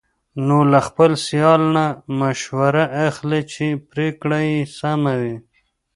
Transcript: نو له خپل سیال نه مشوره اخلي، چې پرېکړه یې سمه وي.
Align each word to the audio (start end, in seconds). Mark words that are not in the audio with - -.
نو 0.47 0.57
له 0.71 0.79
خپل 0.87 1.11
سیال 1.27 1.61
نه 1.75 1.85
مشوره 2.19 2.85
اخلي، 3.07 3.41
چې 3.53 3.65
پرېکړه 3.91 4.39
یې 4.49 4.59
سمه 4.77 5.13
وي. 5.21 5.35